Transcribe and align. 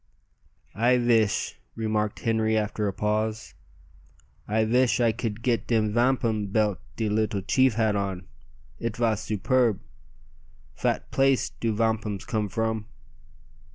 "I 0.73 0.97
vish," 0.97 1.59
remarked 1.75 2.21
Henri 2.21 2.57
after 2.57 2.87
a 2.87 2.91
pause 2.91 3.53
"I 4.47 4.65
vish 4.65 4.99
I 4.99 5.11
could 5.11 5.43
git 5.43 5.67
de 5.67 5.79
vampum 5.79 6.47
belt 6.47 6.79
de 6.95 7.07
leetle 7.07 7.43
chief 7.43 7.75
had 7.75 7.95
on. 7.95 8.25
It 8.79 8.97
vas 8.97 9.21
superb. 9.21 9.79
Fat 10.73 11.11
place 11.11 11.51
do 11.51 11.71
vampums 11.75 12.25
come 12.25 12.49
from?" 12.49 12.87